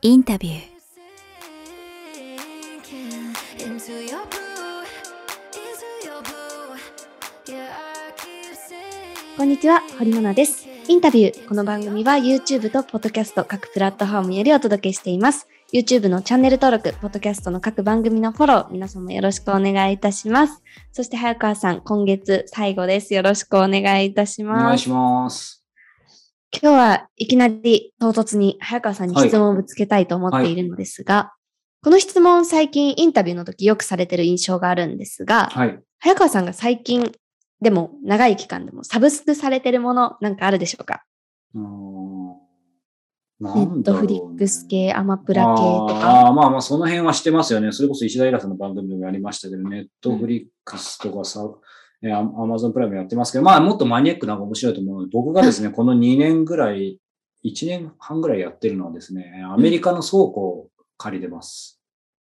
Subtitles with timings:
[0.00, 0.58] インタビュー.
[9.36, 10.68] こんにちは、堀野奈です。
[10.86, 11.48] インタビュー。
[11.48, 15.48] この番組は YouTube と Podcast 各プラットフォームよりお届けしています。
[15.74, 20.62] YouTube のチャンネル登録、Podcast の各番組のフォロー、皆様よろしくお願いいたします。
[20.92, 23.14] そして早川さん、今月最後です。
[23.14, 24.62] よろしくお願いいたします。
[24.62, 25.64] お願いします。
[26.50, 31.34] 今日はいきなり唐突に早川さんに質問をぶつけたいと思っているのですが、
[31.82, 35.78] この質問最近インタビューの時よくされてる印象があるんですが、はい。
[35.98, 37.12] 早川さんが最近
[37.60, 40.46] でも長い期間でもサブスクされてるものなんか？
[40.46, 41.04] あるでしょうか
[43.40, 46.24] ネットフリックス系、アマプラ系とか。
[46.24, 47.70] ああ、まあまあ、その辺はしてますよね。
[47.70, 51.54] それこそ石田イラさんの番組でもやりましたけど、ネットフリックスとかさ、えア
[52.00, 57.00] マゾンプライムやってますけど、まあ、もっとマニアックな面白いと思うので、僕がですね、 この2年ぐらい、
[57.44, 61.80] 1年半ぐらいやってるのはですね、アメリカの倉庫を借りてます。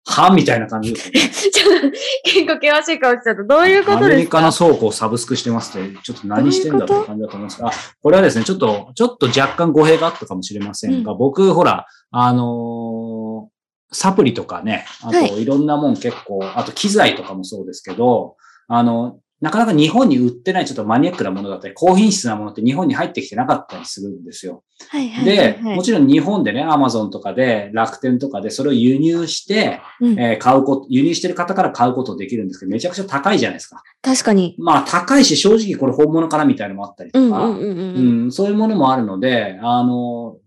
[0.05, 1.19] はみたいな感じですね。
[1.51, 1.91] ちょっと
[2.25, 3.43] 結構険しい顔しちゃった。
[3.43, 13.53] どういうことアメリですかカの倉庫をサブスクしてますって、ちょっと何してんだって感じだと思いますが、あこれはですね、ちょっと、ちょっと若干語弊があったかもしれませんが、僕、ほら、あのー
[13.93, 18.35] サプリとかね、あはいといろんなもん結構、あと機材とかもそうですけど、
[18.67, 24.63] あの、なかなか日本に売ってないちょっとマニアックなものだったり、高品質なものって日本に入ってきてなかったりするんですよ。
[24.87, 33.83] はいはいはいで、はいもちろん日本でね、アマゾンとかで、楽天とかでそれを輸入して、うんえー買うこと、輸入してる方から買うことできるんですけど、めちゃくちゃ高いじゃないですか。
[34.01, 34.55] 確かに。
[34.59, 37.45] まあ高いし、正直これ本物かなみたいなのもあったりとか。
[37.47, 40.37] うんそういうものもあるので、あの、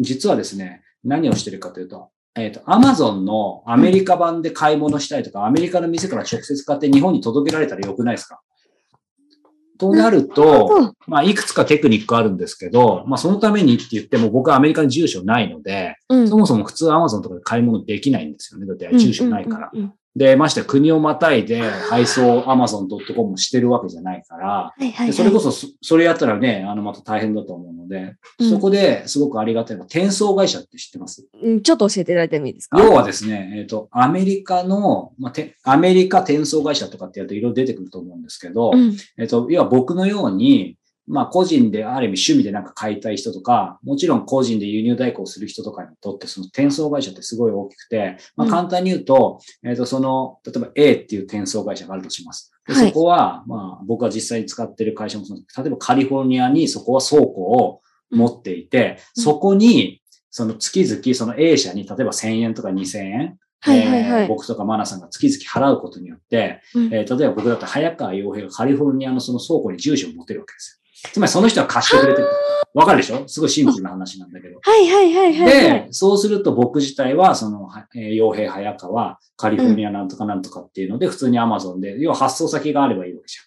[0.00, 8.40] 実はですね、何をしてるかというと、えっ、と、アマゾンのアメリカ版で買い物したいとか、アメリカの店から直接買って日本に届けられたらよくないですか？
[9.78, 18.66] となると、まあ、いくつかテクニックあるんですけど、まあ、そのためにって言っても、僕はアメリカに住所ないので、うんそもそも普通アマゾンとかで買い物できないんですよね。
[18.66, 19.70] だって住所ないから。
[19.72, 25.06] うんうんうんうんで、まして国をまたいで配送 amazon.com してるわけじゃないから、はいはいはい。
[25.06, 31.26] でそれこそそ、それやったらね、あの、また大変だと思うので、うんそこですごくありがたいのは、転送会社って知ってます？
[31.42, 32.78] うんちょっと教えていただいてもいいですか？
[32.78, 38.94] 要はですね、えっ、と、アメリカの、まあ、てアメリカ転送会社とかってやるといろいろ出てくると思うんですけど、うん。
[39.18, 40.76] えっ、と、要は僕のように、
[41.06, 48.50] まあ、個人である意味趣味でなんか買いたい人とか、もちろん個人で輸入代行する人とかにとって、その転送会社ってすごい大きくて、まあ、うん。
[48.50, 52.52] 簡単に言うと、えっ、と、その、例えば A っていう転送会社があるとします。
[52.66, 52.88] ではい。
[52.88, 55.56] そこは、まあ、僕が実際に使ってる会社もそうなんです。
[55.56, 57.80] けど例えばカリフォルニアにそこは倉庫を
[58.10, 59.22] 持っていて、うん。
[59.22, 64.22] そこに、その月々、その A 社に例えば1000円とか2000円、はいはいはい。
[64.22, 66.94] えー僕とかマナさんが月々払うことによって、うん。
[66.94, 70.81] えー例えば僕だったら早川洋平がカリフォルニアのその倉庫に住所を持てるわけですよ。
[71.12, 72.28] つまりその人は貸してくれてる。
[72.74, 73.26] わかるでしょ？
[73.28, 74.58] すごいシンプルな話なんだけど。
[74.62, 75.86] はいはいはいはいはい。
[75.86, 83.44] で、そうすると僕自体は、その、はえー洋平早川、カリフォルニアなんとかなんとかっていうので、普通に Amazon で、要は発送先があればいいわけじゃん。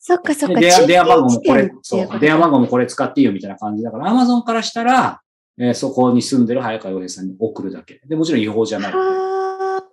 [0.00, 0.60] そっかそっか。
[0.60, 5.20] で電話番号もこれそう電話番号もこれ使っていいよみたいな感じだから、Amazon からしたら、
[5.58, 8.00] えーそこに住んでる早川洋平さんに送るだけ。
[8.08, 8.92] で、もちろん違法じゃない。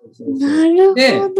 [0.07, 1.33] はそうそうあ、なるでほど。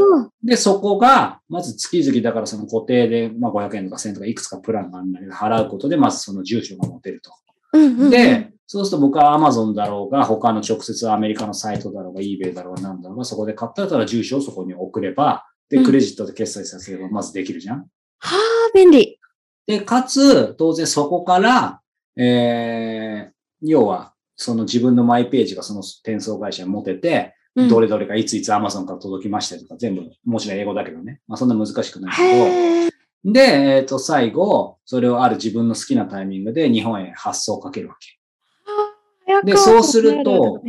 [0.44, 7.32] で、そこが、まず月々だからその固定で、まあ500円とか1000円とかいくつかプランがあるんだけど、払うことで、まずその住所が持てると。
[7.74, 17.80] うんうんうん、で、そうすると僕は Amazon だろうが、他の直接アメリカのサイトだろうが、eBay だろうが、なんだろうが、そこで買ったら住所をそこに送れば、で、うんクレジットで決済させれば、まずできるじゃん。
[17.80, 17.86] は
[18.20, 18.38] あ、
[18.74, 19.20] 便利。
[19.66, 21.82] で、かつ、当然そこから、
[22.18, 31.20] えー、要は、その自分のマイページがその転送会社に持てて、うんどれどれがいついつ Amazon から届きましたとか、全部、もちろん英語だけどね。
[31.28, 32.92] まあそんな難しくないけ
[33.26, 33.34] ど。
[33.34, 38.21] で、えっ、と、最後、それをある自分の好きなタイミングで日本へ発送をかけるわけ。
[39.44, 40.62] でそうすると。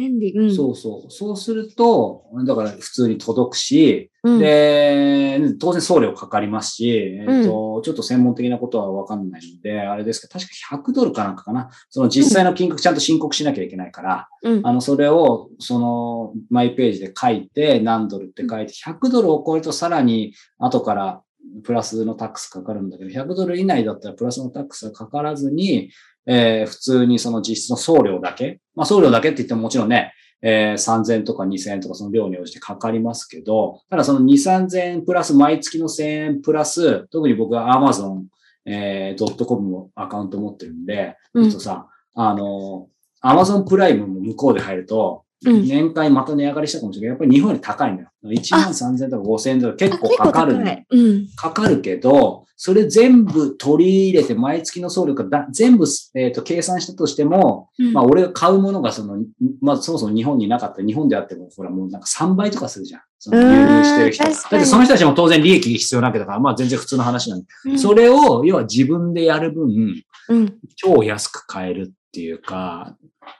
[0.54, 1.10] そうそう。
[1.10, 11.70] そうすると、だから普通に届くし、うん、で、当然送料かかりますし、えっ、と、ちょっと専門的なことはわかんないんで、あれですけど、確か100ドルかなんかかな。
[11.90, 14.66] その実際の金額ちゃんと申告しなきゃいけないから、うん。
[14.66, 21.22] あの、それを、その、マイページで書いて、何ドルって書いて、100ドルを超えるとさらに後から
[21.64, 25.90] プラスのタックスかかるんだけど、100ドル以内だったらプラスのタックスはかからずに、
[26.26, 38.24] えー普通にその実質の送料だけ、まあ送料だけって言ってももちろんね、えー3000とか2000円とかその量に応じてかかりますけど、ただその2、3000円プラス毎月の1000円プラス、特に僕は Amazon、
[38.64, 41.50] えー、.com のアカウント持ってるんで、うん。
[41.50, 42.88] とさ、あの、
[43.22, 45.66] Amazon プライムも向こうで入ると、うん。
[45.66, 47.18] 年間また値上がりしたかもしれない。
[47.18, 48.10] けど、やっぱり日本より高いんだよ。
[48.24, 51.00] 1万3000とか5000とか結構かかるのよあ結構高い。
[51.00, 51.26] うん。
[51.34, 59.18] かかるけど、それ全部取り入れて、毎月の送料がだ全部、えっ、と、計算したとしても、うんまあ、俺が買うものがその、
[59.60, 63.00] まあ、そもそも日本になかった、日本であっても、ほら、もうなんか3倍とかするじゃん。
[63.18, 64.24] その輸入してる人。
[64.26, 67.46] だってその人たちも当然利益が必要なわけだから、まあ全然普通の話なんで。
[67.64, 70.54] うんそれを、要は自分でやる分、うん。
[70.76, 72.96] 超安く買えるっていうか、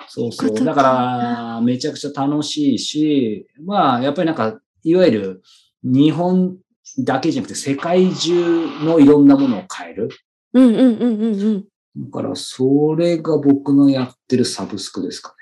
[0.08, 0.64] そうそう。
[0.64, 5.42] だから、めちゃくちゃ楽しいし、まあ、やっぱりなんか、いわゆる
[5.84, 6.56] 日本
[6.98, 10.08] だけじゃなくて世界中のいろんなものを買える。
[10.52, 11.64] うんうんうんうんうん。
[11.96, 15.34] だから、それが僕のやってるサブスクですか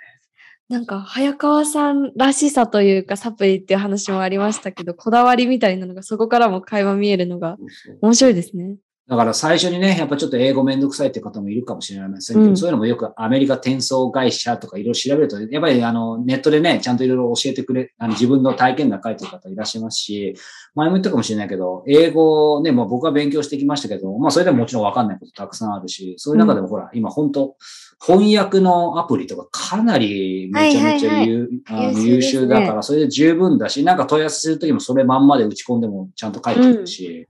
[0.69, 7.57] なんか、早川さんらしさというか、サプリっていう話もありましたけど、こだわりみたいなのが、そこからも会話見えるのが
[8.01, 8.77] 面白いですね。
[9.11, 12.57] だから最初にね、やっぱちょっと英語めんどくさいって方もいるかもしれませんけど、うん。
[12.57, 20.37] そういうのもよくアメリカ転送会社とかいろいろ調べると、やっぱりあのネットでね、ちゃんといろいろ教えてくれ、あの自分の体験談書いてる方いらっしゃいますし、
[20.77, 27.57] 前も言ったかもしれないけど、英語ね、もう僕は勉強してきましたけど、まあそれでももちろんわかんないことたくさんあるし、そういう中でもほら、今本当
[28.01, 37.27] 翻訳のアプリとかかなりめちゃめちゃ優秀だから、それで十分だし、なんか問い合わせするときもそれまんまで打ち込んでもちゃんと書いてくるし、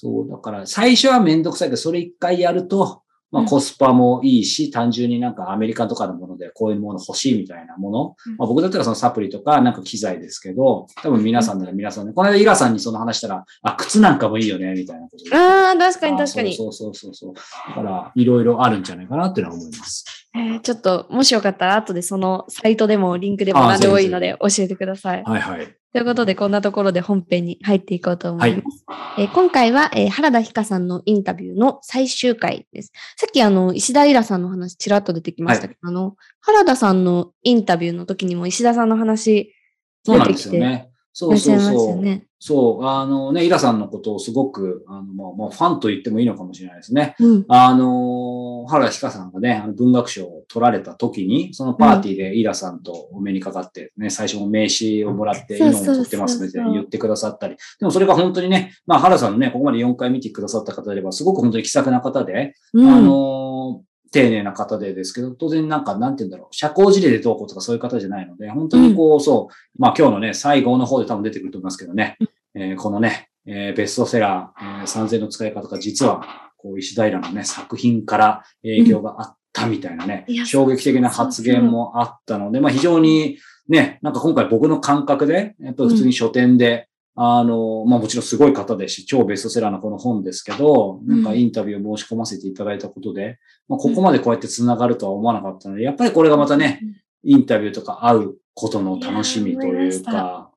[0.00, 3.02] そう、だから最初はめんどくさいけど、それ一回やると、
[3.32, 8.16] まあうんコスパもいいし、単純になんかアメリカとかのものでこういうもの欲しいみたいなもの。
[8.26, 16.56] うんまあ僕だったらそのサプリとかなんか機材ですけど、多分皆さんなら皆さんね、この間イラさんにその話したら、あ、靴なんかもいいよね、みたいなことでああ、確かにあ確かに。
[16.56, 17.34] そうそうそうそう。
[17.34, 20.27] だから、いろいろあるんじゃないかなっていうのは思います。
[20.38, 25.22] えーちょっと、もしよかったら、後でそのサイトでもリンクでも何でもいいので教えてください。
[25.24, 25.66] はいはい。
[25.92, 28.84] ということで、こんなところで本編に入っていこうと思います。
[29.18, 32.92] えー今回は、えー原田ひかさんのインタビューの最終回です。
[33.16, 39.54] さっき、あの、石田イラさんの話、ちらっと出てきましたけど、あの、原田さんのインタビューの時にも石田さんの話、
[40.04, 40.90] そうなんですよね。
[41.18, 41.96] そいうそうそう。
[41.96, 42.26] ね。
[42.38, 47.16] そう、あのね、イラさんのことをすごく、あの、まあ、まあ、ファンと言ってもいいのかもしれないですね。
[47.18, 47.44] うん。
[47.48, 57.56] あの、原田ひかさんがね、あの文学賞を取られた時に、そのパーティーでイラさんとお目にかかって、ね、最初も名刺をもらって、そうそう今も取ってますってそうそう言ってくださったり。
[57.80, 72.18] でもそれが本当にね、まあ原田さんのね、ここまで4回見てくださった方であれば、すごく本当に気さくな方で、うん、あの、丁寧な方でですけど、当然なんか、なんて言うんだろう、社交辞令でどうこうとかそういう方じゃないので、本当にこう、そう、まあ今日のね、最後の方で多分出てくると思いますけどね、
[72.54, 76.22] えーこのね、えーベストセラー、えー、3000の使い方が実は、
[76.56, 83.38] こう、石平のね、作品から影響があったみたいなね、いや衝撃的な発言もあったので、まあ非常に
[83.68, 86.87] ね、なんか今回僕の感覚で、やっぱり普通に書店で、
[87.20, 96.80] あの、まあもちろんすごい方ですし、超ベストセラーのこの本ですけど、なんかインタビューを申し込ませていただいたことで、まあここまでこうやって繋がるとは思わなかったので、やっぱりこれがまたね、
[97.24, 100.52] インタビューとか会うことの楽しみというか、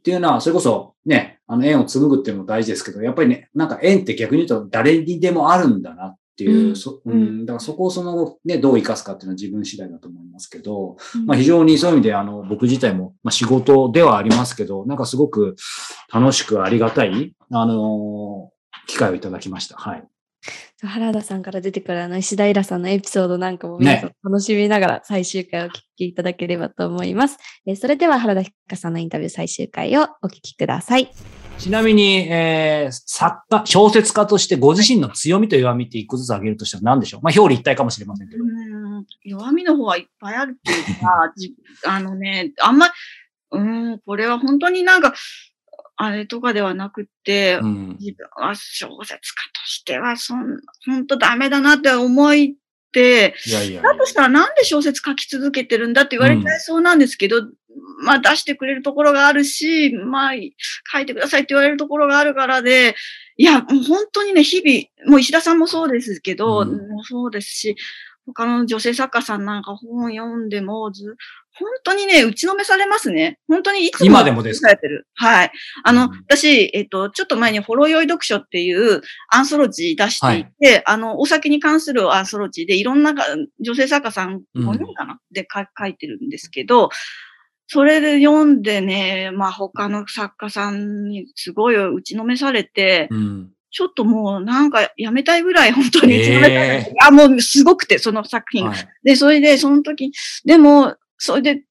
[0.00, 15.56] っていうのは、それこそね、あの縁を紡ぐっていうのも大事ですけど、やっぱりね、なんか縁って逆に言うと誰にでもあるんだなっていう、うんそうんうん、だからそこをその後ね、どう生かすかっていうのは自分次第だと思いますけど、うんまあ非常にそういう意味で、あの、僕自体も、まあ仕事ではありますけど、なんかすごく
[16.12, 18.50] 楽しくありがたい、あの
[18.86, 19.76] 機会をいただきました。
[19.76, 20.04] はい。
[20.82, 27.36] 原田さんから出てくるあの石田イラさんのエピソードなんかも皆さん楽しみながら最終回をお聞きいただければと思います。
[27.66, 31.10] えーそれでは原田ひかさんのインタビュー最終回をお聞きください。
[31.60, 37.20] ちなみに、えー、作家、小説家としてご自身の強みと弱みって一個ずつ挙げるとしたら何でしょう？
[37.22, 38.42] まあ表裏一体かもしれませんけど。
[38.42, 41.54] うん弱みの方はいっぱいあるっていうか、じ
[41.86, 42.88] あのね、あんま、
[43.52, 45.14] うん、これは本当になんか、
[45.96, 47.96] あれとかではなくって、うん。
[48.00, 52.56] 自分は小説家としては、そん、本当ダメだなって思い
[53.46, 57.42] いやいやだとしたらなんで小説書き続けてるんだって言われちゃいそうなんですけど、
[58.02, 60.32] まあ出してくれるところがあるし、まあ
[60.92, 62.94] 書いてくださいって言われるところがあるからで、
[63.36, 66.68] いや、もう本当にね、日々、もう石田さんもそうですけど、うん。
[66.88, 67.76] もうそうですし、
[68.26, 71.16] 他の女性作家さんなんか本読んでもず、
[71.52, 73.38] 本当にね、打ちのめされますね。
[73.48, 74.06] 本当にいつも。
[74.06, 74.68] 今でもですか？
[74.68, 75.06] されてる。
[75.14, 75.52] はい。
[75.84, 83.24] あの、うん私、えっと、ちょっと前にほろ酔い読書っていうアンソロジー出していて、あの、お酒に関するアンソロジーでいろんなが
[83.60, 86.88] 女性作家さんうん5人かな、でか書いてるんですけど、
[87.66, 93.50] それで読んでね、まあ他の作家さんにすごい打ちのめされて、うん。
[93.72, 98.70] ちょっともうなんかやめたいぐらい本当に打ちのめされて、えあ、もうすごくて、その作品が。
[98.72, 100.10] はいで、それで、その時、
[100.44, 101.62] でも、それで、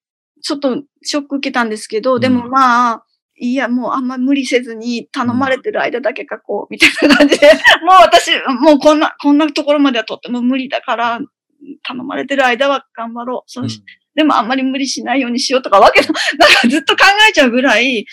[0.42, 3.04] ちょっとショック受けたんですけど、でもうんまあ、
[3.36, 7.48] いや、もうあんま無理せずに頼まれてる間だけ書こう、みたいな感じで、
[7.84, 11.20] もう私、もうこんな、こんなところまではとっても無理だから、
[11.84, 13.52] 頼まれてる間は頑張ろう。
[13.52, 13.84] そし
[14.16, 16.14] でもあんまり無理しないようにしようとかわけの、なん
[16.54, 18.06] かずっと考えちゃうぐらい、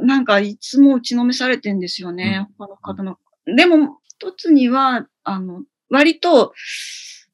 [0.00, 0.06] うん。
[0.06, 2.46] なんかいつも打ちのめされてんですよね。
[2.58, 3.18] 他の方の。
[3.56, 6.54] でも、一つには、あの、割と、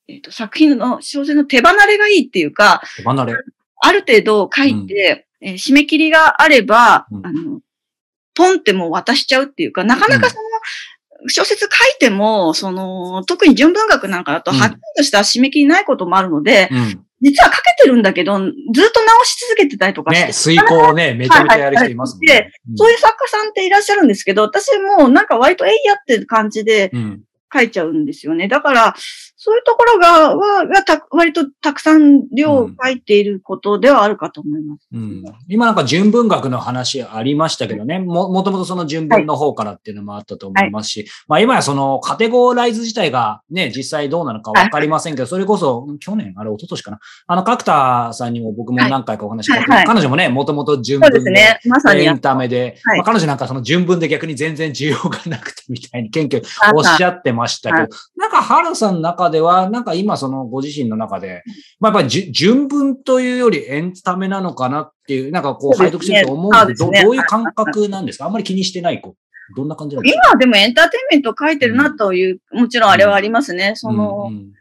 [0.09, 3.35] えっ、と、作品の小説の手離れがいいっていうか、手離れ？
[3.85, 7.61] ある程度書いて、えー締め切りがあれば、うんあの、
[8.35, 10.42] ポンってもう渡しちゃうっていうか、なかなかその、
[11.28, 11.68] 小説書い
[11.99, 17.04] ても、その、特に純文学なんかだと、うんはっきりとした締め切りないこともあるので、うん。
[17.21, 18.52] 実は書けてるんだけど、ずっ
[18.90, 22.52] と直し続けてたりとかして、ね、遂行をね、めちゃめちゃやる人いますもんね。
[22.76, 24.68] そういう作家さんっていらっしゃるんですけど、私
[24.99, 27.23] もなんか割とえいやってる感じでうん。
[27.54, 28.49] 書いちゃうんですよね。
[28.49, 28.94] だから、
[29.44, 34.87] そういうところが、は、がた割とたくさん量を書いていることではあるかと思います。
[34.92, 47.00] うん、今なんか純文学の話ありましたけどね、も、もともとその純文の方からっていうのもあったと思いますし、まあ今やそのカテゴライズ自体がね、実際どうなのかわかりませんけど、それこそ去年、あれ一昨年かな。
[47.26, 49.84] あの、角田さんにも僕も何回かお話ししたけど、はい。
[49.84, 49.87] はい。
[49.88, 51.58] 彼女もね、もともと純文でね。
[51.66, 52.04] まさに。
[52.04, 52.99] エンタメで、はい。
[52.99, 56.46] まあ、彼女なんかその純文で逆に全然需要がなくてみたいに謙虚に
[56.76, 61.42] おっしゃってましたけど、はなんか原さんの中では、なんか今そのご自身の中で、
[61.80, 68.26] まあやっぱり純文というよりエンタメなのかなっていう、なんかこう拝読してると思うんでど、そういう感覚なんですか？
[68.26, 69.16] あんまり気にしてない子。
[69.56, 73.72] どんな感じなんです今はでもエンターテインメントを書いてるなという、もちろんあれはありますね。
[73.76, 74.52] そかの、うん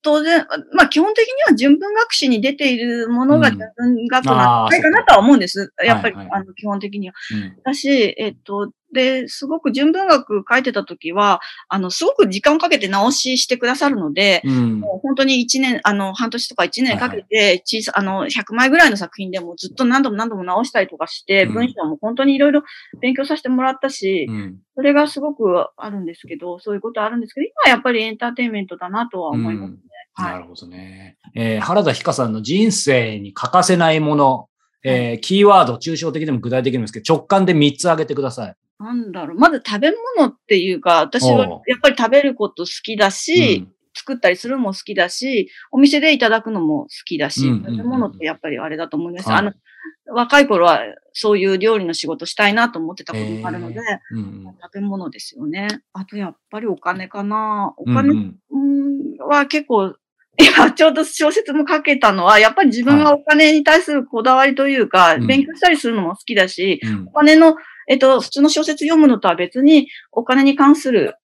[0.00, 3.58] 当然、まあ基本的には純文学史に出ているものがうん。
[3.58, 5.74] 純文学なんじゃないかなとは思うんです。
[5.84, 7.14] やっぱり、あの基本的には。
[7.32, 7.62] うん。
[7.62, 14.80] だし、えっと、で、すごく純文学書いてた時は、あの、すごく時間をかけて直ししてくださるので、うん。
[14.80, 21.52] もう本当に一年、あの、半年とか一年かけて、小さ、あの、100枚ぐらいの作品でもずっと何度も何度も直したりとかして、うん。
[21.54, 22.62] 文章も本当にいろいろ
[23.00, 24.58] 勉強させてもらったし、うん。
[24.74, 29.78] それがすごくあるんですけど、そういうことあるんですけど、今はやっぱりエンターテインメントだなとは思いますね。
[30.14, 30.32] はい。
[30.32, 31.16] なるほどね。
[31.34, 34.48] えー原田ひかさんの人生に欠かせないもの、
[34.84, 38.54] えーキーワード、抽象的でも具体的でもいいですけど、直感で3つ挙げてください。
[38.82, 39.38] なんだろう。
[39.38, 43.72] まず食べ物っていうか、私はやっぱり食べること好きだし、うん。
[43.94, 47.76] 作ったりするのも好きだし、お店でいただくのも好きだし、うんうんうんうん。
[47.76, 49.28] 食べ物ってやっぱりあれだと思います。
[49.28, 49.38] はい。
[49.40, 49.52] あの、
[50.06, 50.80] 若い頃は
[51.12, 53.80] そういう料理の仕事したいなと思ってたこともあるので、
[54.12, 54.44] うんうん。
[54.62, 55.68] 食べ物ですよね。
[55.92, 57.74] あとやっぱりお金かな。
[57.76, 57.94] おうん。
[57.94, 58.34] 金
[59.18, 59.94] は結構、
[60.38, 65.26] 今ちょうど小説も書けたのは、やっぱり自分がお金に対するこだわりというか、うん。
[65.26, 67.08] 勉強したりするのも好きだし、うん。
[67.08, 67.56] お金の、
[67.88, 71.16] えっと、普通の小説読むのとは別に、お金に関する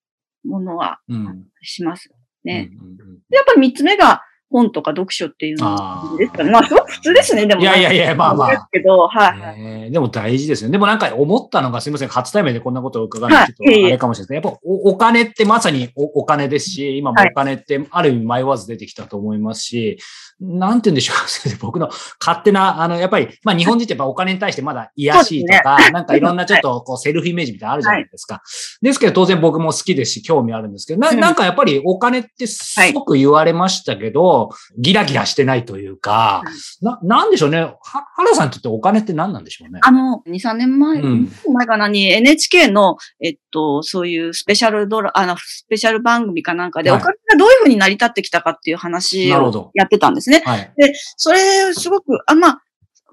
[0.44, 2.10] ものはうんします
[2.44, 2.70] ね。
[2.72, 6.50] うんうんうんやっぱり三つ目が本とか読書っていうのですかね。
[6.50, 7.60] まあ、すごく普通ですね、でも。
[7.60, 9.60] いやいやいやまあまあですけど、はい、はい。
[9.60, 10.72] えーでも大事ですよね。
[10.72, 12.08] でもなんか思ったのがすみません。
[12.08, 14.50] 初対面でこんなことを伺うのはちょっとあれかもしれないですね。
[14.50, 19.98] やっぱおお金ってまさにおお金ですし、今もお金ってある意味迷わず出てきたと思いますし、
[20.40, 21.88] なんて言うんでしょう 僕の
[22.20, 28.42] 勝手な、あの、やっぱり、まあ日本人ってやっぱお金に対してまだ癒やしいとか、なんかいろんなちょっとこうセルフイメージみたいなのあるじゃないですか。
[28.80, 34.37] ですけど当然僕も好きですし興味あるんですけど、なうんなんかやっぱりお金ってすごく言われましたけど、
[34.78, 36.42] ギラギラしてないというか、
[36.82, 37.60] な、なんでしょうね。
[37.60, 37.76] は、
[38.14, 39.80] 原さんにとってお金って何なんでしょうね。
[39.82, 50.42] あの、2、3年前、うん前かなに NHK の、えっと、そういうスペシャルドラ、あの、スペシャル番組かなんかで、はいお金がどういうふうに成り立ってきたかっていう話をやってたんですね。
[50.44, 50.72] はい。
[51.16, 52.62] それ、すごく、あ、まあ、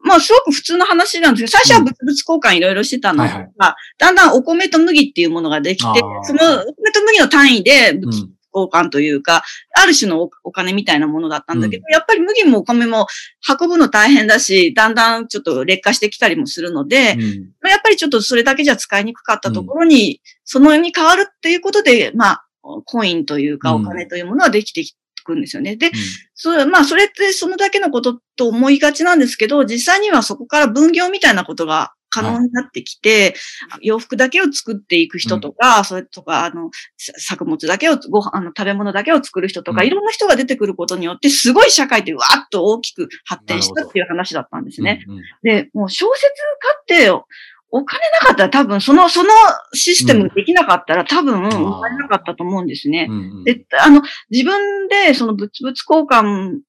[0.06, 3.52] まあ、すごく普通の話なんですけど、最初は物々交換いろいろしてたのが、はいはい
[3.98, 8.30] だんだんお米と麦っていうものができてそのお米と麦の単位で物。
[8.56, 9.44] 交換というか、
[9.76, 13.08] ある種のおお金みたいなものだったんだけど、やっぱり麦もお米も
[13.60, 17.20] 運ぶの大変だし、だんだんちょっと劣化してきたりもするので、うん。
[17.62, 22.46] まあやっぱりちょっとそれだけじゃ使いにくかったところに、そのに変わるっていうことで、まあ、
[22.86, 23.86] コインというかうん。
[23.86, 24.88] お金というものはできてい
[25.24, 25.76] くんですよね。
[25.76, 25.92] で、
[26.34, 33.36] そう、まあ、それってそのだけのことと思いがちなんですけど、実際にはそこから分業みたいなことが可能になってきて、
[33.82, 39.88] 洋服だけを作っていく人とか、それとか、あの、さ作物だけを、ご飯、あの、食べ物だけを作る人とか、うん。
[39.88, 45.04] いろんな人が出てくることによって、すごい社会ってわーっと大きく発展したっていう話だったんですね。
[45.08, 45.24] うんうん。
[45.44, 46.32] で、もう小説
[46.88, 47.12] 家って、
[47.72, 49.30] お金なかったら多分、その、その
[49.74, 53.08] システムできなかったら多分、生まれなかったと思うんですね。
[53.10, 53.44] うんうん。
[53.44, 56.60] で、あの、自分でその物々交換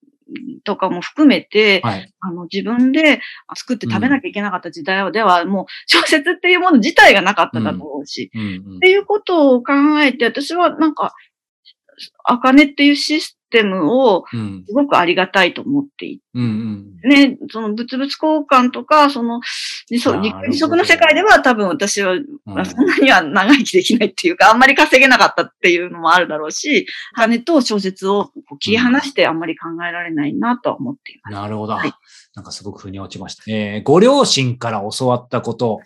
[0.65, 2.13] とかも含めて、はい。
[2.21, 3.21] あの、自分で
[3.55, 8.41] 作って食べなきゃいけなかった時代では、もう 小説っていうもの自体がなかっただろうし、うん。
[8.41, 8.77] うん。
[8.77, 11.15] っていうことを考えて、私はなんか、
[12.25, 14.65] あかねっていうシステムをうん。
[14.67, 17.09] すごくありがたいと思っていて、うんうん。
[17.09, 19.41] ね、その物々交換とか、その
[19.89, 22.17] 自足の世界では多分私は、
[22.65, 31.35] そんなには長生きできないっていうか、あんまり稼げなかったっていうのもあるだろうし、金と小説を切り離してあんまり考えられないなとは思っています。
[31.35, 31.75] なるほど。
[31.75, 31.93] はい。
[32.35, 33.45] なんかすごく腑に落ちました。
[33.47, 35.81] えーご両親から教わったこと、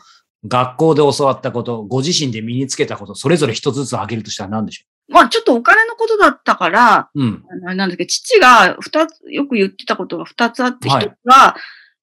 [0.47, 7.45] 学校で教わったこと、ご自身で身につけたこと、それぞれ一つずつ挙げるとしたら何でしょまあちょっとお金のことだったから、ううん。
[7.69, 11.57] あなんだけど、父が二つ、よく言ってたことが二つあって、一、はいつは、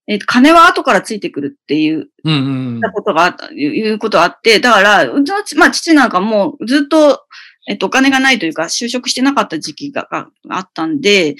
[0.07, 2.91] えっ、と、金は後からついてくるっていううんうんうん。
[2.93, 7.23] ことがあった、いうことがあって、だから、うちのち、まあ父なんかもうずっと、
[7.67, 10.07] えっと、お金がないというか、就職してなかった時期が
[10.49, 11.35] あったんで、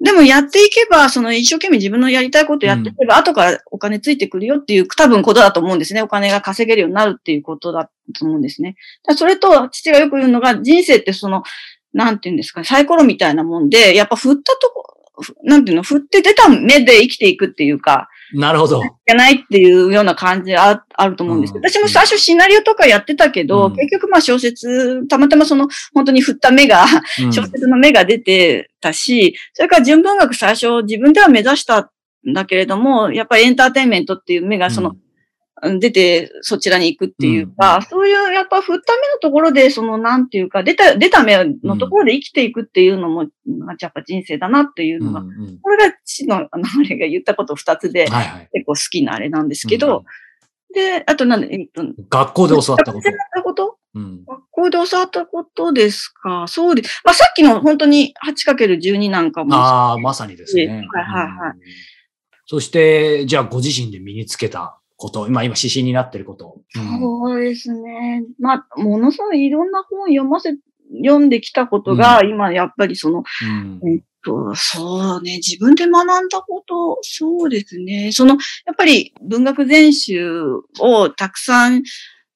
[0.00, 6.02] でもやっていけば、その一生懸命自分のやりたいことやっていけば、後からお金ついてくるよっていう多分ことだと思うんですね。
[6.02, 8.76] お金が稼げるようになるっていうことだと思うんですね。
[9.16, 11.42] それと、父がよく言うのが、人生ってその、
[11.92, 18.80] なんていうんですかね、サイコロみたいなもんで、やっぱ振ったとこ、ふなんていうの、振って出た目で生きていくっていうか、なるほど。
[18.80, 21.52] じゃないっていうような感じああると思うんです。
[21.52, 21.70] けど、うん。
[21.70, 23.76] 私も最初シナリオとかやってたけど、うん。
[23.76, 26.84] 結局まあ小説、たまたまその本当に振った目が、
[27.22, 27.32] うん。
[27.32, 31.90] 小説の目が出てたし、それから純文学最初自分では目指した
[32.28, 35.03] んだけれども、やっぱりエンターテインメントっていう目がその、うん
[35.78, 43.26] 出てそちらに行くっていうか、うんそういうやっぱ振った目のところで、そのなんていうか、出た、出た目のところで生きていくっていうのも、
[43.80, 48.48] やっぱ人生だなっていうのが、うんうんこれが父の、あの、あれが言ったこと二つで、はいはい。
[48.52, 50.04] 結構好きなあれなんですけど、
[50.74, 52.92] で、あとなんで、えっと、学校で教わった
[53.42, 53.78] こと？
[53.94, 54.24] うん。
[54.24, 56.46] 学校で教わったことですか？
[56.48, 57.00] そうです。
[57.04, 59.54] まあ、さっきの本当に 8×12 なんかも。
[59.54, 60.66] ああ、まさにですね。
[60.66, 61.60] はいはいはいうん
[62.46, 66.62] そして、じゃあご自身で身につけたこと、今、今指針になってること。
[66.76, 68.24] うんそうですね。
[68.38, 70.54] まあ、ものすごいいろんな本読ませ、
[71.04, 78.12] 読んできたことが、今やっぱりその、うんえっと、そうね、自分で学んだこと、そうですね。
[78.12, 80.26] その、やっぱり文学全集
[80.80, 81.82] をたくさん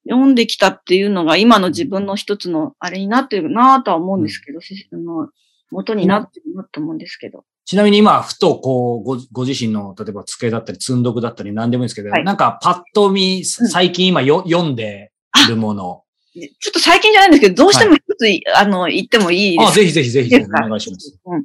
[0.07, 5.29] 読んできたっていうのが今の自分の一つのあれになってるなとは思うんですけど、しあの
[5.71, 7.45] 元になってるなと思うんですけど。
[7.65, 15.11] ちなみに今、ふとこう、ごご自身の、例えば机だったり、積んどくだったり、何でもいいんですけど、はいなんかパッと見、最近今よ読んで
[15.45, 16.03] いるもの。
[16.33, 21.19] でちょっと最近じゃないんですけど、どうしても一つい、あの、言ってもいいですあ、ぜひぜひぜひ、お願いします。
[21.25, 21.43] うん。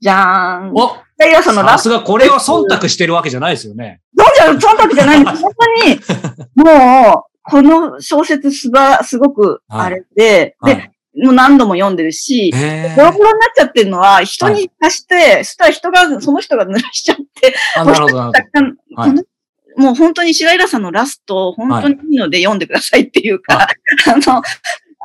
[0.00, 0.72] じゃーん。
[0.74, 0.96] お
[1.42, 4.00] さすが、これは忖度してるわけじゃないですよね。
[4.16, 5.42] どうじゃ、忖度じゃないんです。
[5.42, 6.00] 本当に、
[6.54, 19.02] もう、この小説すば、すごく、あれで、はいで、もう何度も読んでるし、へボロボロになっちゃってるのは、人に貸して、そしたら人が、その人が濡らしちゃって、あ、なるほど、なるほど。
[19.02, 19.26] はい
[19.74, 23.68] もう本当に白井さんのラスト、本当にいいので読んでくださいっていうか、は
[24.06, 24.42] あの、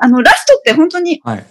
[0.01, 1.45] あの、ラストって本当に、はい。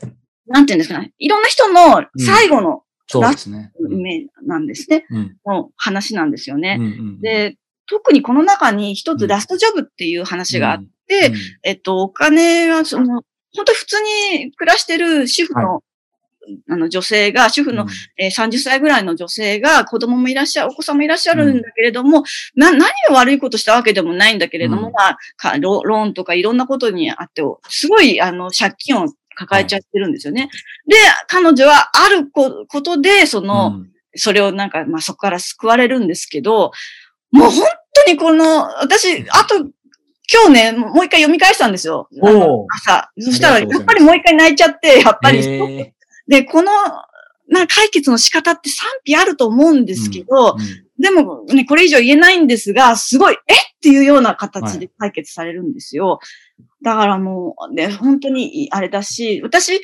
[0.47, 3.73] なんていうんですかね、いろんな人の最後のそうですね。
[3.91, 5.37] イメージなんですね、うん。
[5.47, 6.77] の話なんですよね。
[6.79, 7.57] うんうん、で、
[7.89, 13.23] 特にこの中に一うんつラストジョブっていう話があっうんて、うんえっと、お金が、その、
[13.57, 15.83] 本当に普通に暮らしてる主婦の、
[16.69, 17.87] あの女性が、主婦の、
[18.19, 22.23] えー30歳ぐらいの女性が子供もいらっしゃる、お子さんもいらっしゃるんだけれども、
[22.55, 24.93] な、何を悪いことしたわけでもないんだけれども、うん。
[24.93, 30.49] まあかロ、ローンとかいろんなことにあって、すごい、あの、借金を抱えちゃってるんですよね。
[30.87, 33.91] で、彼女はあるこことで、その、うん。
[34.19, 36.73] それをなんか、まあそこから救われるんですけど、
[37.33, 39.69] もう本当にこの、私、あと、
[40.33, 42.09] 今日ね、もう一回読み返したんですよ。
[42.69, 43.11] 朝。
[43.19, 45.95] そしたら、やっぱりもう一回泣いちゃって、やっぱり、へ
[46.27, 46.73] で、この、
[47.49, 56.21] な解決の仕方って賛否あると思うんですけど、ーうんでもね、これ以上言えないんですが、すごい、えっていうような形で解決されるんですよ。
[56.83, 59.81] だからもう、ね、本当にあれだし、私、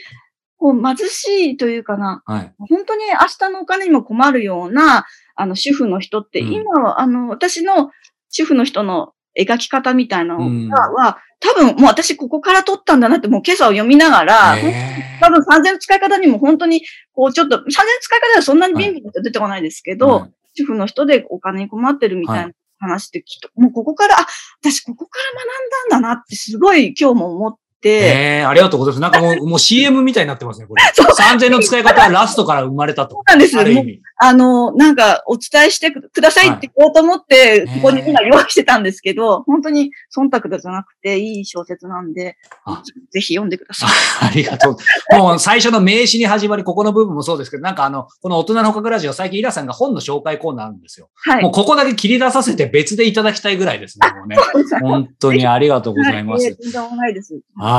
[0.57, 2.55] こう貧しいというかな、はい。
[2.59, 7.91] 本当に明日のお金にも困るような、あの、主婦の人って、うん今は、あの、私の
[8.31, 14.57] 主婦の人の描き方みたいなのは、多分もう私ここから取ったんだなって、もう今朝を読みながら、
[15.21, 16.83] 多分3000の使い方にも本当に、
[17.15, 17.65] こうちょっと、3000の
[18.01, 20.31] 使い方はそんなに便利な人出てこないですけど、はい。
[20.55, 24.27] 主婦の人でお金に困ってるみたいな話ってきっと、もうここから、あ、
[24.61, 25.41] 私ここから
[25.91, 29.01] 学んだんだなってすごい今日も思って、えー、ありがとうございます。
[29.03, 30.83] なんかもう、 もう CM みたいになってますね、これ。
[30.95, 33.23] そう3000の使い方はラストから生まれたと。
[33.27, 33.63] なんですよ。
[34.25, 43.91] あの、なんか、お伝えしてくださいって言おうと思って、はいここに今用意してたんですけど、本当に忖度じゃなくていい小説なんであ、ぜひ読んでください。
[44.27, 44.77] ありがと
[45.13, 45.17] う。
[45.17, 51.09] もう最初の名詞に始まり、ここの部分もそうですけど、なんかあの、この大人の捕獲ラジオ、最近イラさんが本の紹介コーナーあるんですよ。
[51.15, 51.53] はいもう。
[51.53, 54.37] ここだけ切り出させて別でいただきたいぐらいですね、もうね。
[54.81, 56.57] 本当にありがとうございますはい。
[56.57, 57.35] とんでもないです。
[57.57, 57.72] はい。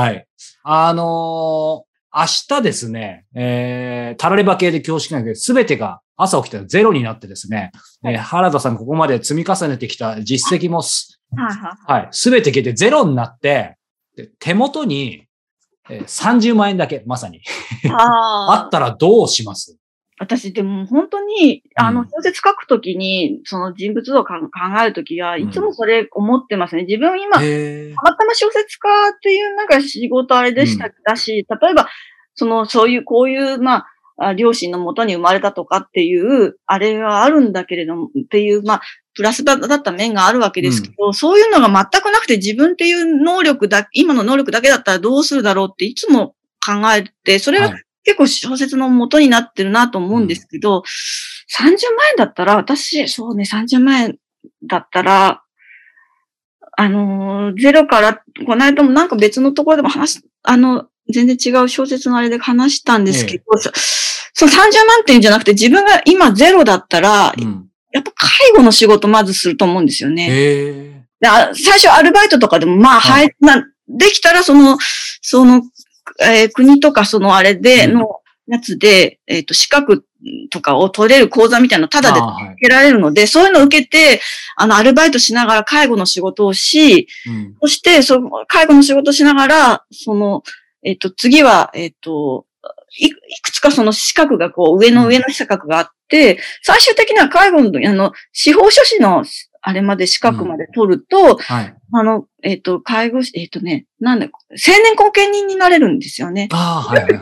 [0.62, 7.72] あのー明日ですね、えー、タラレバ系で恐縮なんですけど、すべてが朝起きたらゼロになってですね、
[8.04, 12.02] えー原田さんここまで積み重ねてきた実績もす、はいはい。
[12.04, 13.76] はい、すべて消えてゼロになって、
[14.16, 15.26] で手元に、
[15.90, 17.42] えー30万円だけ、まさに、
[17.90, 19.76] あ あったらどうします？
[20.18, 24.48] 私でも本当に、あの、うん小説書くときに、その人物像をか考
[24.80, 25.42] えるときは、ん。
[25.42, 26.84] いつもそれ思ってますね。
[26.84, 27.42] 自分今、た
[28.02, 30.92] またま小説家っていうなんか仕事あれでした、うん。
[31.04, 31.88] だし、例えば、
[32.34, 38.82] その、そういう、こういう、まあ、あ両親のもとに生まれたとかっていう、あれがあるんだけれども、っていう、まあ、
[39.16, 50.82] プラスだだった面があるわけですけど、そういうのが全くなくて自分っていう能力だ、今の能力だけだったらどうするだろうっていつも考えて、それがはい結構小説の元になってるなと思うんですけど、
[51.58, 51.70] 30万
[52.12, 54.18] 円だったら、私、そうね、30万円
[54.66, 55.42] だったら、
[56.76, 63.70] あのーゼロから、この間もなんか別のところでも話す、あの、全然違う小説のあれで話したんですけど、そ
[64.34, 64.68] そう30万
[65.02, 67.68] っていうんじゃなくて自分が今ゼロだったら、うん。
[67.92, 70.26] やっぱ介護の仕事まずすると思うんですよね。
[70.28, 71.04] へえ。
[71.20, 74.76] であ最初アルバイトとかでも、まあ、ははいい、な、できたらその、
[75.22, 75.62] その、
[76.20, 77.94] えー国とかそのあれでうん。
[77.94, 80.04] のやつで、えっ、と、資格
[80.50, 84.20] とかを取れる講座みたいなのをタダで受けられるので、そういうのを受けて、
[84.56, 87.56] あの、アルバイトしながら介護の仕事をし、うん。
[87.62, 90.42] そして、その、介護の仕事をしながら、その、
[90.82, 92.46] えっ、と、次は、えっ、と、
[92.98, 93.10] いい
[93.42, 99.24] くつかその資格がこう、上の上の資格があって、最終的には介護の、あの、司法書士の、
[99.66, 101.74] あれまで資格まで取ると、はい。
[101.94, 106.50] あの、えっ、と、介護士、えっ、とね、なんだ、青年後見人になれるんですよね。
[106.52, 107.20] ああはいはい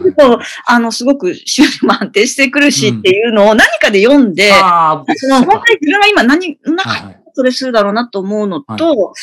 [0.67, 7.23] あの、すごく収入も安定してくるしうんっていうのを何かで読んで、ああその本当に自分が今何、なはいはい。
[7.33, 9.15] それするだろうなと思うのと、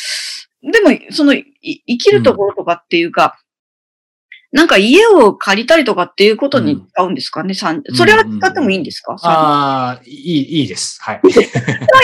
[0.63, 3.37] でも、その、い生きるところとかっていうか、
[4.51, 10.97] なんか家を借りたりとかっていうことに使うんですかね、さんそれは使ってもいいんですか、さんああ、いい、いいです。
[11.01, 11.21] はい。
[11.27, 11.47] でもや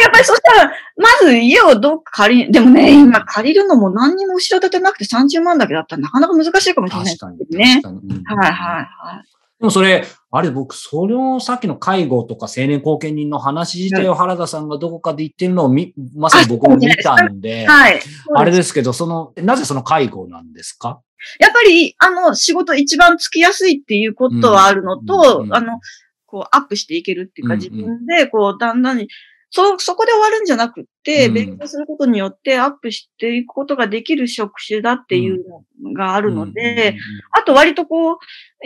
[0.09, 7.05] っぱりそしたら、まず家をどっか借り、でもね、今借りるのも何にも後ろ盾なくて30万だけだったらなかなか難しいかもしれない。
[7.05, 7.81] ですね。
[7.83, 8.15] 確かに。
[8.15, 9.35] うんはいはいはい。
[9.59, 18.01] でもそれ、あれ僕、それをさっきの介護とか青年後見人の話自体を原田さんがどこかで言ってるのをみ、まさに僕も見たんで、はい。
[18.35, 20.99] あれですけど、その、なぜその介護なんですか？
[21.39, 25.79] やっぱり、あの、仕事一番つきやすいっていうことはあるのうんと、うんあの、
[26.25, 29.07] こう、アップしていけるっていうか、うん自分で、こう、だんだんに、
[29.55, 31.33] そ、そこで終わるんじゃなくって、うん。
[31.33, 35.45] 勉強することによってアップしていくことができる職種だっていう
[35.81, 36.97] のがあるので、、
[37.31, 38.17] あと割とこう、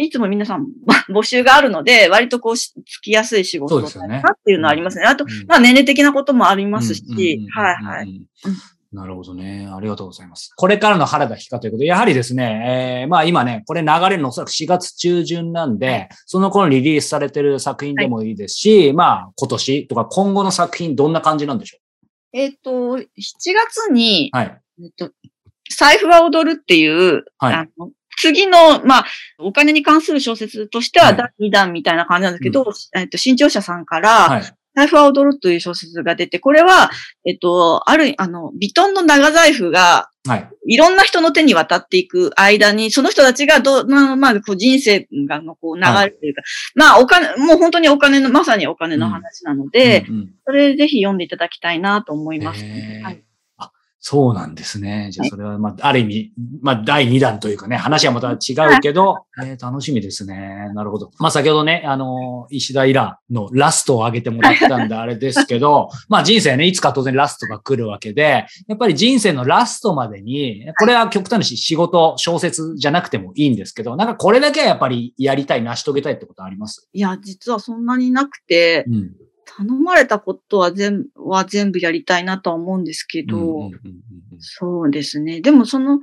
[0.02, 0.66] いつも皆さん
[1.10, 5.06] 募集があるので、割とこう、しつきやすい仕事だなっていうのはありますね。
[5.06, 5.30] あと、うん。
[5.48, 8.22] まあ年齢的なこともありますし、はいはい。
[8.94, 9.70] うんなるほどね。
[9.72, 10.52] ありがとうございます。
[10.56, 21.78] これからの原田ひかということで、やはりですね、えーまあ今ね、これ流れるのおそらく4月中旬なんで、その頃リリースされてる作品でもいいですし、まあ今年とか今後の作品どんな感じなんでしょ
[22.34, 24.62] えっ、と、7月にう、はい。
[24.82, 25.12] えっと、
[25.78, 29.06] 財布は踊るっていう、はいあの次の、まあ、
[29.38, 34.59] お金に関する小説としてははい第2弾みたいな感じなんですけど、えっと、新潮社さんから、はい。
[34.80, 36.90] 財布は踊るという小説が出て、これは、
[37.26, 40.50] えっと、ある、あの、ビトンの長財布が、はい。
[40.68, 46.42] いろんな人の手に渡っていく間に、その人たちがどう、まあ、まあ、こう人生が、のこう流れというか、
[46.76, 50.30] まあ、お金、もう本当にお金の、まさにお金の話なので、うんうん。
[50.46, 52.64] それぜひ読んでいただきたいなと思います、
[53.04, 53.24] はい。
[54.02, 55.10] あ、そうなんですね。
[55.12, 56.32] じゃあはいそれは、まあ、ある意味、
[56.62, 60.72] まあ、第2弾というかね、話はまた違うけど、えー楽しみですね。
[60.74, 61.12] なるほど。
[61.20, 76.88] まあ、先ほどね、あの、石田イラのラストを上げてもらったんであれですけど、 まあ、人生ね、いつか当然ラストが来るわけで、やっぱり人生のラストまでに、これは極端にし仕事、小説じゃなくてもいいんですけど、なんかこれだけはやっぱりやりたい、成し遂げたいってことあります？
[76.94, 79.12] いや、実はそんなになくて、うん。
[79.58, 83.74] 頼まれたことは全部、は全部やりたいなとは思うんですけど、うんうんうんうん
[84.42, 85.42] そうですね。
[85.42, 86.00] でもその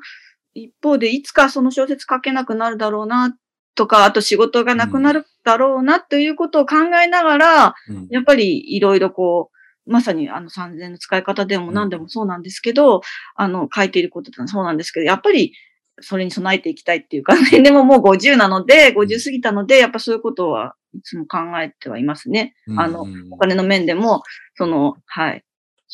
[0.52, 3.34] 一方でいつかその小説書けなくなるだろうな
[3.74, 8.08] とか、あと仕事がなくなるだろうなということを考えながら、うん。
[8.10, 9.50] やっぱりいろいろこ
[9.86, 13.02] う、まさにあの3000円の使い方でも何でもそうなんですけど、
[13.36, 15.52] あの書いていることってそうなんですけど、やっぱり
[16.00, 22.54] それに備えていきたいっていうか、ね、 でももう50なので、50過ぎたので、やっぱそういうことはいつも考えてはいますね。
[22.76, 24.22] あのお金の面でも、
[24.56, 25.44] その、はい。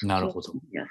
[0.03, 0.53] なるほど。
[0.53, 0.85] いや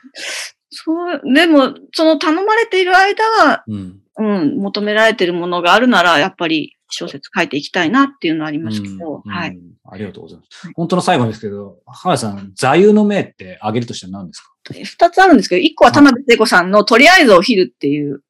[0.69, 9.50] そう、でも、その頼まれている間は、うんうん、求められているものがあるなら、やっぱり小説書いていきたいなっていうのはありますけど、うんはい。
[9.50, 10.71] うんありがとうございます。
[10.76, 14.52] 本当の最後ですけど、原さん、座右の銘って挙げるとしたら何ですか？
[14.74, 18.21] 二つあるんですけど、一個は田辺聖子さんのとりあえずお昼っていう。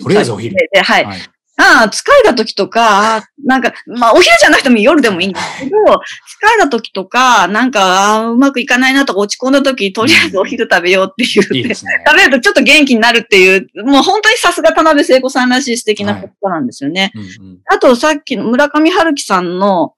[0.00, 1.04] とりあえずお昼で、はい。
[1.04, 1.18] はい。
[1.60, 12.04] ああ、疲れた時とか、なんか、まあ、お昼じゃなくても夜でもいいんですけど、疲れた時とか、なんか、あーうまくいかないなとか落ち込んだ時、とりあえずお昼食べようっていいですね。
[12.06, 17.10] 食べるとちょっと元気になるっていう、もう本当にさすが田辺聖子さんらしい素敵な言葉なんですよね。
[17.14, 19.94] うんうんあとさっきの村上春樹さんの、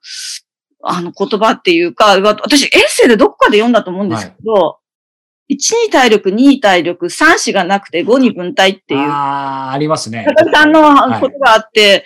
[0.83, 4.79] あの言葉っていうか、わ私エッセイでどこかで読んだと思うんですけど、
[5.51, 10.25] 1に体力、2に体力、3子がなくて5に分体っていう、ああ、ありますね。
[10.27, 11.21] 高木さんのはい。
[11.21, 12.05] ことがあって、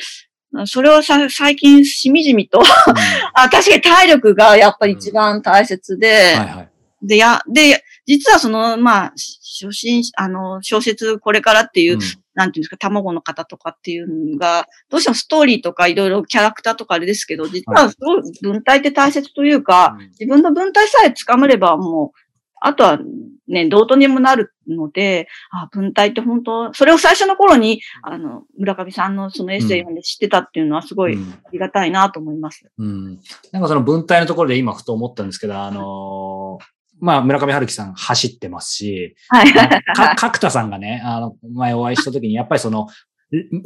[0.66, 2.64] それをさ最近しみじみと、うん。
[3.34, 6.68] あ、確かに体力がやっぱり一番大切で、はいはい。
[7.02, 9.12] で、や、で、実はその、まあ、
[9.60, 12.00] 初心、あの、小説これからっていう、うん。
[12.34, 20.06] なんていうんですか、卵の方とかっていうのが、どうしてもストーリーとかいろいろキャラクターとかあれですけど、実はすごい文体って大切というか、うん。
[20.08, 22.23] 自分の文体さえつかめればもう、
[22.64, 22.98] あとは
[23.46, 32.64] ね、どうとにもなるので、あ、文体って本当、それを最初の頃に、あの、村上さんのそのエッセイ読んで知ってたっていうのはすごいうんありがたいなと思います。
[32.78, 33.20] うん。
[33.52, 36.64] なんかその文体のところで今ふと思ったんですけど、あのー
[37.00, 39.52] まあ、村上春樹さん走ってますし、はい。
[39.52, 42.86] か 角田さんがね、あの、前お会いした時に、やっぱりその、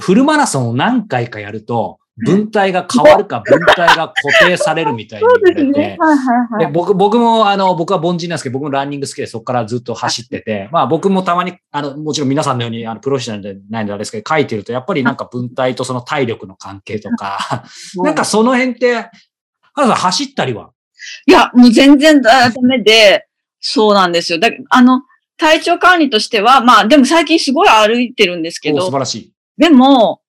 [0.01, 6.67] フルマラソンを何回かやると、文体が変わるか、 文体が固定されるみたいにそう言われてですね。、はいはいはい。
[6.67, 17.65] で僕、僕も、あの、僕は凡人なんですけど、僕もランニング好きでそこからずっと走ってて、まあ僕もたまに、あの、もちろん皆さんのように、あの、プロフェッショナルでないのですけど、書いてると、やっぱりなんか文体とその体力の関係とか、
[17.97, 19.11] なんかその辺って、
[19.75, 20.71] 原田さん走ったりは？
[21.27, 23.27] いや、もう全然ダメで、
[23.61, 24.39] そうなんですよ。
[24.39, 25.03] だあの、
[25.37, 29.33] 体調管理としては、まあでも最近すごい歩いてるんですけどお素晴、らしい。
[29.57, 30.21] でも、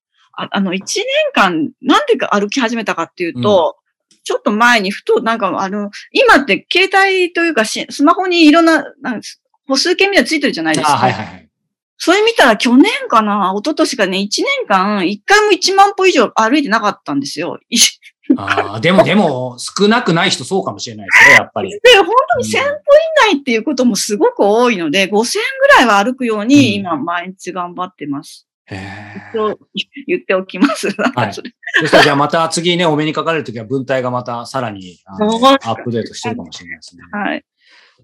[0.42, 3.78] ああの、一年間、なんでか歩き始めたかっていうと、
[4.24, 9.22] ちょっと前にふと、なんかあの、今って携帯というかし、スマホにいろんな、なん
[9.68, 10.94] 歩数計みたいなのついてるじゃないですか。
[10.94, 11.50] あはいはいはい。
[11.98, 17.60] それ見たら去年かな、一昨年かね、一年間、一回も一万歩以上歩いてなかったんですよ。
[17.70, 17.78] い
[18.38, 21.72] ああ、でもでも、少なくない人そうかもしれないですね、やっぱり。
[21.72, 22.64] で、本当に1000歩
[23.32, 28.49] 以内っていうこともすごく多いので、5000ぐらいは歩くよううんに今毎日頑張ってます。
[28.72, 29.34] へえ。
[29.34, 29.60] と
[30.08, 30.90] 言っておきます。
[31.16, 31.52] はいそれ
[31.82, 37.04] そしたらじゃあまた次ね、お目にかかれるときは文体がまたさらにアップデートしてるかもしれないですね。
[37.12, 37.44] はい。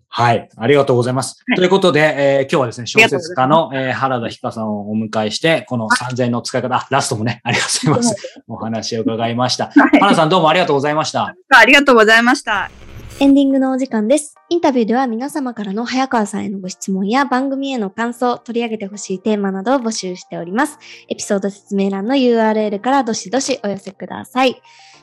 [0.08, 0.50] はい。
[0.56, 1.44] ありがとうございます。
[1.48, 8.42] はいということで、えー今日はですね、小説家の、えー原田ひかさんをお迎えして、この3000円の使い方、あ、ラストもね、ありがとうございます。
[8.48, 9.66] お話を伺いました。
[9.66, 11.36] はい原田さんどうもありがとうございました。
[11.50, 12.85] ありがとうございました。
[13.22, 14.36] エンディングのお時間です。
[14.50, 20.78] インタビューでは皆様からの早川さんへのご質問や番組への感想、取り上げてほしいテーマなどを募集しております。
[21.08, 24.62] エピソード説明欄の URL からどしどしお寄せください。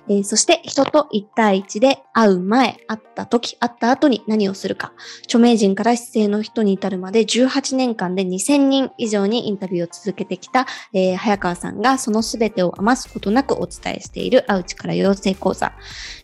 [0.08, 4.92] えーそして人と1対1で会う前、会った時、会った後に何をするか。
[5.24, 15.72] 著名人から姿勢の人に至るまで18年間で2000人以上にインタビューを続けてきた、えー早川さんがその全てを余すことなくお伝えしている会う力養成講座。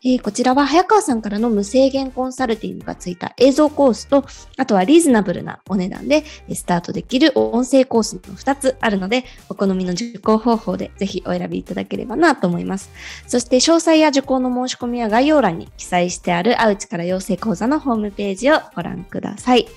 [0.04, 4.24] えーこちらは早川さんからの無制限コンサルティングがついた映像コースと、
[4.56, 12.90] あとはリーズナブルなお値段でスタートできる音声コースの2つあるので、お好みの受講方法でぜひお選びいただければなと思います。
[13.26, 19.68] そして詳細や受講の申し込みは概要欄に記載してある会う力養成講座のホームページをご覧ください。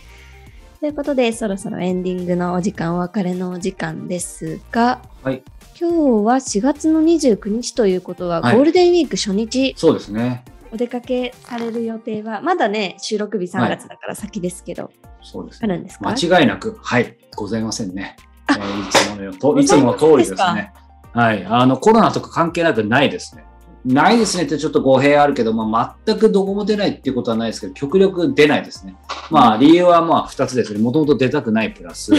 [0.80, 5.44] ということで、そろそろエンディングのお時間、お別れのお時間ですが、はい。
[5.78, 10.46] 今日は4月の29日ということは、はいゴールデンウィーク初日、そうですね。
[10.72, 14.90] お出かけされる予定は、まだね、収録日3月だから先ですけど、
[15.22, 15.60] そうですね。
[15.64, 16.10] あるんですか？
[16.10, 18.16] 間違いなく、はい、ございませんね。
[18.50, 18.58] えい
[18.90, 20.72] つものよと、いつもの通りですね。
[21.12, 21.46] はい。
[21.46, 23.44] あの、コロナとか関係なくないですね。
[23.86, 28.96] ないですねってちょっと語弊あるけど、まあ、全くどこも出ないっていうことはないですけど、極力出ないですね。
[29.30, 30.80] まあ、理由はまあ、二つですね。
[30.80, 32.14] もともと出たくないプラス、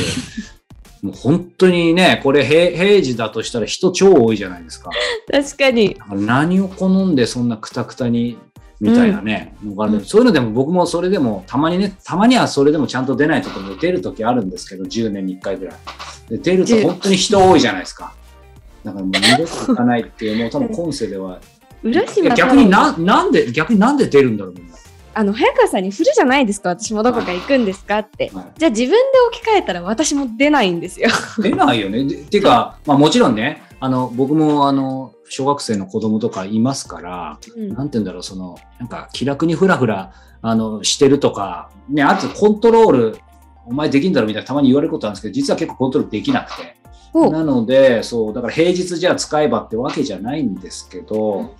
[1.03, 4.91] もう本当にね、これ平平時だとしたら人超多いじゃないですか。
[5.31, 5.97] 確かに。
[6.11, 8.39] 何を好んでそんなくたくたに
[8.83, 15.77] みたいなね、うんそういうのでも僕もそれでもたまにねたまにはそれでもちゃんと出ないところで出る時あるんですけど10年に1回ぐらい
[16.29, 18.13] で出ると本当に人多いじゃないですか
[18.85, 21.39] だからもう二度と行かないっていうもう多分 今世では
[21.83, 24.55] 浦い島や逆にななんで逆になんで出るんだろう
[25.15, 28.31] あの、早川さんに振るじゃないですか、私もどこか行くんですかって。
[28.33, 28.97] はいじゃあ自分で
[29.29, 31.11] 置き換えたら私も出ないんですよ。
[31.39, 43.19] 出ないよねでっていうか、まあ、もちろんねあの僕もあの小学生の子供とかいますからうんなんて言うんだろう、その、なんか気楽にふらふら、あの、してるとか、ね、あとコントロール、
[43.67, 46.82] お前できんだろみたいなたまに言われることあるんですけど、実は結構コントロールできなくて。
[47.15, 51.55] おなので、そう、だから平日じゃあ使えばってわけじゃないんですけど、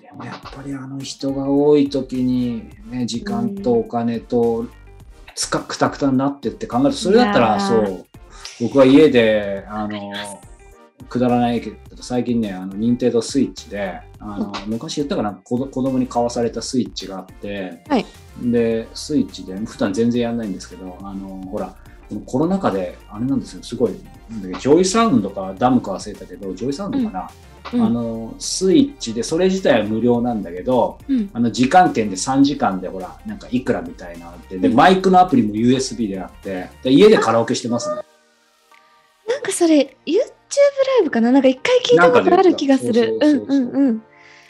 [0.00, 4.66] でもやっぱりあの人が多い時に、ね、時間とお金と、
[5.34, 8.06] つかくたくたになってって考えると、それだったら、そう、
[8.60, 10.12] 僕は家で、あの、
[11.08, 18.06] くだらないけど、最近ね、あの、任天堂スイッチで、あの、昔言ったかな、子供に買わされたスイッチがあって、はい。
[18.42, 21.74] で、スイッチで、普段全然やんないんですけど、あの、ほら、
[22.26, 27.30] コロナ禍で、あれなんですよ、すごい、ジョイサウンドかダムか忘れたけど、ジョイサウンドかな、
[27.74, 31.30] うんあの、スイッチで、それ自体は無料なんだけど、うん。
[31.32, 38.02] あの、時間券で3時間でほら、なんかいくらみたいなって、で、うんマイクのアプリも USB であって、で家でカラオケしてますね。
[39.28, 40.22] なんかそれ、YouTube ラ
[41.02, 41.30] イブかな？
[41.30, 43.18] なんか一回聞いたことある気がする。
[43.20, 44.02] うんうんうん。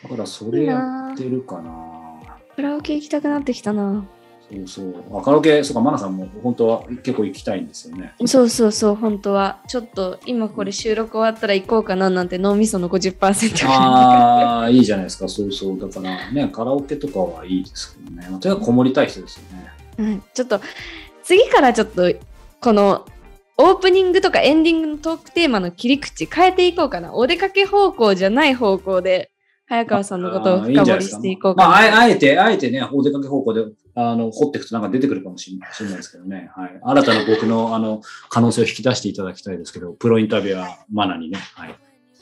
[0.02, 2.20] だからそれやってるかな。
[2.56, 4.06] カラオケ行きたくなってきたな。
[4.50, 5.18] そうそう。
[5.18, 8.14] あカラオケ、そうか、マナさんも本当は結構行きたいんですよね。
[8.26, 9.60] そうそうそう、本当は。
[9.68, 13.76] ちょっと今これ収録終わったら行こうかななんて脳みその50%ぐらい。
[13.76, 15.28] ああ、いいじゃないですか。
[15.28, 15.78] そうそう。
[15.78, 18.26] だからね、カラオケとかはいいですけどね。
[18.30, 19.70] まあとにかくこもりたい人ですよね。
[19.98, 20.60] うん、ちょっと
[21.22, 22.10] 次からちょっと
[22.60, 23.06] この
[23.58, 27.14] オープニングとかエンディングのトークテーマの切り口変えていこうかな。
[27.14, 29.29] お出かけ方向じゃない方向で
[29.70, 31.68] 早川さんのことを深掘りしていこうかな。
[31.68, 36.50] まあ、あえあえて、あえてね、お出かけ方向で、あの、掘っていくとなんか出てくるかもしれないですけどね。
[36.56, 36.80] はい。
[36.82, 41.38] 新たな僕の、あの、可能性を引き出していただきたいですけど、プロインタビュアー、マナにね。
[41.54, 41.76] はい。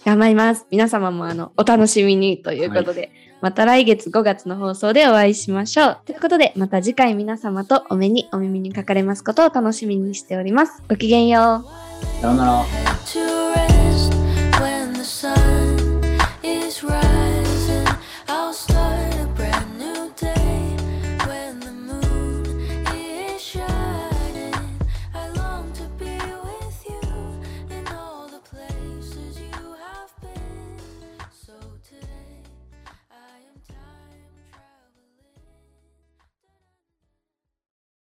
[0.05, 0.67] 頑張ります。
[0.71, 5.99] 皆様もあのお楽しみにということで、また来月5月の放送でお会いしましょう。
[6.05, 10.83] ということで、また次回皆様とお目にお耳にかかれますことを楽しみにしております。
[10.87, 12.21] ごきげんよう。
[12.21, 13.78] さようなら。